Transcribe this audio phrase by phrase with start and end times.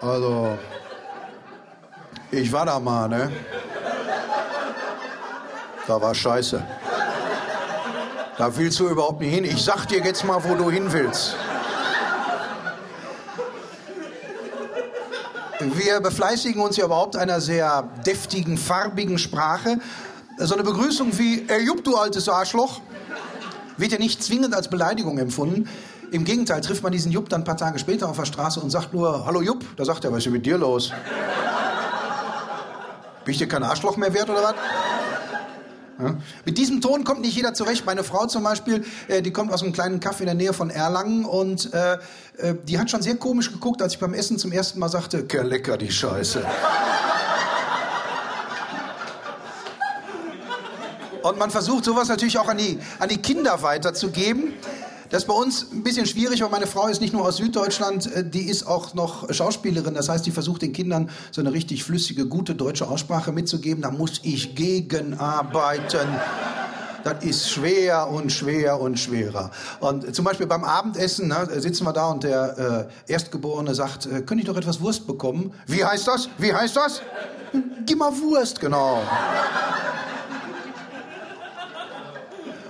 [0.00, 0.58] Also,
[2.30, 3.30] ich war da mal, ne?
[5.86, 6.64] Da war scheiße.
[8.38, 9.44] Da willst du überhaupt nicht hin.
[9.44, 11.36] Ich sag dir jetzt mal, wo du hin willst.
[15.60, 19.78] Wir befleißigen uns ja überhaupt einer sehr deftigen, farbigen Sprache.
[20.38, 22.80] So eine Begrüßung wie, ey Jupp, du altes Arschloch,
[23.80, 25.68] wird ja nicht zwingend als Beleidigung empfunden.
[26.10, 28.70] Im Gegenteil, trifft man diesen Jupp dann ein paar Tage später auf der Straße und
[28.70, 30.92] sagt nur, hallo Jupp, da sagt er, was ist denn mit dir los?
[33.24, 34.54] Bin ich dir kein Arschloch mehr wert oder was?
[36.00, 36.16] Ja.
[36.44, 37.84] Mit diesem Ton kommt nicht jeder zurecht.
[37.84, 40.70] Meine Frau zum Beispiel, äh, die kommt aus einem kleinen Kaff in der Nähe von
[40.70, 41.94] Erlangen und äh,
[42.38, 45.26] äh, die hat schon sehr komisch geguckt, als ich beim Essen zum ersten Mal sagte,
[45.42, 46.42] lecker die Scheiße.
[51.22, 54.54] Und man versucht sowas natürlich auch an die, an die Kinder weiterzugeben.
[55.10, 58.14] Das ist bei uns ein bisschen schwierig, weil meine Frau ist nicht nur aus Süddeutschland,
[58.14, 59.94] äh, die ist auch noch Schauspielerin.
[59.94, 63.82] Das heißt, die versucht den Kindern so eine richtig flüssige, gute deutsche Aussprache mitzugeben.
[63.82, 66.08] Da muss ich gegenarbeiten.
[67.02, 69.50] Das ist schwer und schwer und schwerer.
[69.80, 74.22] Und zum Beispiel beim Abendessen ne, sitzen wir da und der äh, Erstgeborene sagt, äh,
[74.22, 75.52] könnte ich doch etwas Wurst bekommen?
[75.66, 76.28] Wie heißt das?
[76.38, 77.02] Wie heißt das?
[77.84, 79.02] Gib mal Wurst, genau.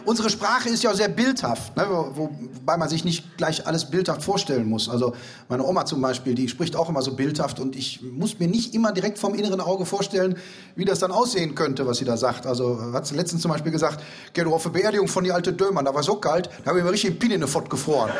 [0.05, 4.69] Unsere Sprache ist ja sehr bildhaft, ne, wobei man sich nicht gleich alles bildhaft vorstellen
[4.69, 4.89] muss.
[4.89, 5.15] Also
[5.48, 8.75] meine Oma zum Beispiel, die spricht auch immer so bildhaft und ich muss mir nicht
[8.75, 10.37] immer direkt vom inneren Auge vorstellen,
[10.75, 12.47] wie das dann aussehen könnte, was sie da sagt.
[12.47, 15.53] Also hat sie letztens zum Beispiel gesagt, geh du auf eine Beerdigung von die alte
[15.53, 18.11] Dömann, da war so kalt, da habe ich mir richtig Pin in den Fott gefroren.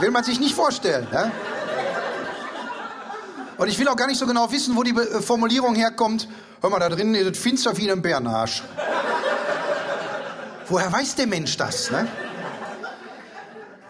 [0.00, 1.06] Will man sich nicht vorstellen.
[1.12, 1.30] Ne?
[3.60, 6.26] Und ich will auch gar nicht so genau wissen, wo die äh, Formulierung herkommt.
[6.62, 8.62] Hör mal, da drinnen ist es finster wie ein Bärenarsch.
[10.68, 11.90] Woher weiß der Mensch das?
[11.90, 12.08] Ne?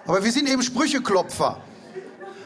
[0.08, 1.58] Aber wir sind eben Sprücheklopfer.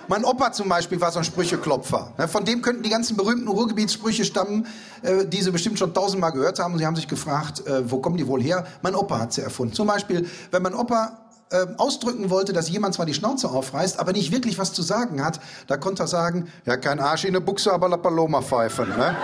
[0.06, 2.12] Mein Opa zum Beispiel war so ein Sprücheklopfer.
[2.18, 2.28] Ne?
[2.28, 4.66] Von dem könnten die ganzen berühmten Ruhrgebietssprüche stammen,
[5.00, 6.76] äh, die Sie bestimmt schon tausendmal gehört haben.
[6.76, 8.66] Sie haben sich gefragt, äh, wo kommen die wohl her?
[8.82, 9.72] Mein Opa hat sie erfunden.
[9.72, 14.12] Zum Beispiel, wenn mein Opa äh, ausdrücken wollte, dass jemand zwar die Schnauze aufreißt, aber
[14.12, 17.40] nicht wirklich was zu sagen hat, da konnte er sagen, ja, kein Arsch in eine
[17.40, 19.16] Buchse, aber La Paloma pfeifen, ne?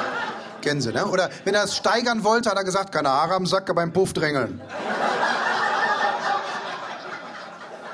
[0.60, 1.06] Kennen Sie, ne?
[1.06, 3.92] Oder wenn er es steigern wollte, hat er gesagt, keine Haare am Sack, aber im
[3.92, 4.60] Puff drängeln.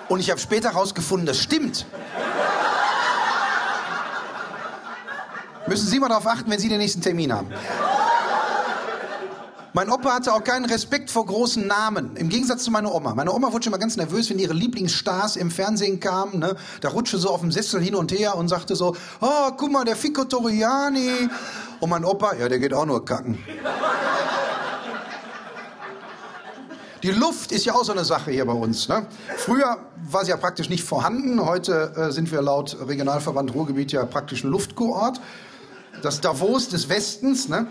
[0.09, 1.87] Und ich habe später herausgefunden, das stimmt.
[5.67, 7.53] Müssen Sie mal darauf achten, wenn Sie den nächsten Termin haben.
[9.77, 12.17] Mein Opa hatte auch keinen Respekt vor großen Namen.
[12.17, 13.15] Im Gegensatz zu meiner Oma.
[13.15, 16.39] Meine Oma wurde schon mal ganz nervös, wenn ihre Lieblingsstars im Fernsehen kamen.
[16.39, 16.57] Ne?
[16.81, 19.85] Da rutschte so auf dem Sessel hin und her und sagte so, oh, guck mal,
[19.85, 21.29] der Fico Toriani.
[21.81, 23.39] Und mein Opa, ja, der geht auch nur kacken.
[27.03, 28.89] Die Luft ist ja auch so eine Sache hier bei uns.
[28.89, 29.07] Ne?
[29.37, 29.77] Früher
[30.11, 31.45] war sie ja praktisch nicht vorhanden.
[31.45, 35.21] Heute äh, sind wir laut Regionalverband Ruhrgebiet ja praktisch ein Luftkurort.
[36.01, 37.51] Das Davos des Westens.
[37.51, 37.67] Ne?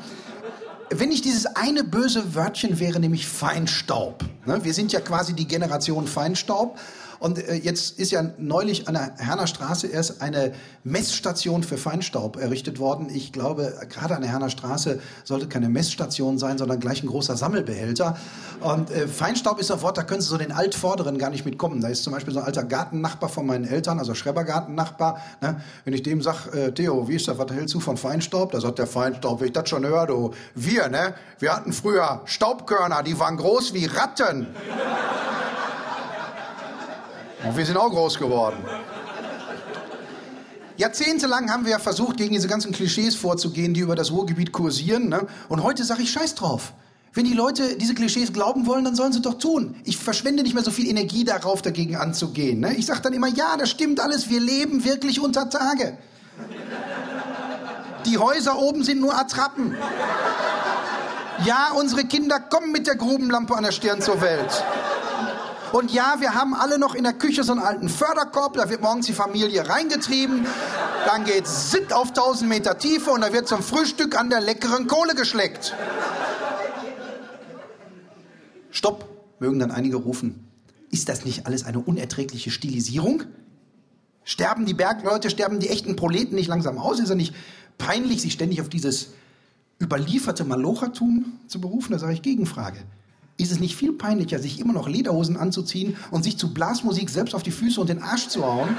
[0.99, 4.23] Wenn nicht dieses eine böse Wörtchen wäre, nämlich Feinstaub.
[4.45, 4.63] Ne?
[4.63, 6.77] Wir sind ja quasi die Generation Feinstaub.
[7.19, 10.53] Und äh, jetzt ist ja neulich an der Herner Straße erst eine
[10.83, 13.09] Messstation für Feinstaub errichtet worden.
[13.13, 17.35] Ich glaube, gerade an der Herner Straße sollte keine Messstation sein, sondern gleich ein großer
[17.35, 18.17] Sammelbehälter.
[18.61, 21.81] Und äh, Feinstaub ist ein Wort, da können Sie so den Altvorderen gar nicht mitkommen.
[21.81, 25.21] Da ist zum Beispiel so ein alter Gartennachbar von meinen Eltern, also Schrebergartennachbar.
[25.41, 25.61] Ne?
[25.83, 28.51] Wenn ich dem sag, äh, Theo, wie ist das, was hältst du von Feinstaub?
[28.51, 31.15] Da sagt der Feinstaub, wenn ich das schon höre, du, wir, ne?
[31.39, 34.47] Wir hatten früher Staubkörner, die waren groß wie Ratten.
[37.47, 38.57] Und wir sind auch groß geworden.
[40.77, 45.09] Jahrzehntelang haben wir ja versucht, gegen diese ganzen Klischees vorzugehen, die über das Ruhrgebiet kursieren.
[45.09, 45.25] Ne?
[45.47, 46.73] Und heute sage ich Scheiß drauf.
[47.13, 49.75] Wenn die Leute diese Klischees glauben wollen, dann sollen sie doch tun.
[49.85, 52.59] Ich verschwende nicht mehr so viel Energie darauf, dagegen anzugehen.
[52.59, 52.73] Ne?
[52.75, 55.97] Ich sage dann immer, ja, das stimmt alles, wir leben wirklich unter Tage.
[58.05, 59.77] Die Häuser oben sind nur Attrappen.
[61.45, 64.63] Ja, unsere Kinder kommen mit der Grubenlampe an der Stirn zur Welt.
[65.75, 68.81] Und ja, wir haben alle noch in der Küche so einen alten Förderkorb, da wird
[68.81, 70.45] morgens die Familie reingetrieben,
[71.05, 74.87] dann geht's sitt auf 1000 Meter Tiefe und da wird zum Frühstück an der leckeren
[74.87, 75.75] Kohle geschleckt.
[78.71, 79.05] Stopp,
[79.39, 80.47] mögen dann einige rufen.
[80.91, 83.23] Ist das nicht alles eine unerträgliche Stilisierung?
[84.23, 87.01] Sterben die Bergleute, sterben die echten Proleten nicht langsam aus?
[87.01, 87.35] Ist er nicht
[87.77, 89.09] peinlich, sich ständig auf dieses
[89.81, 91.91] überlieferte Malochertum zu berufen?
[91.91, 92.77] Da sage ich Gegenfrage.
[93.37, 97.35] Ist es nicht viel peinlicher, sich immer noch Lederhosen anzuziehen und sich zu Blasmusik selbst
[97.35, 98.69] auf die Füße und den Arsch zu hauen?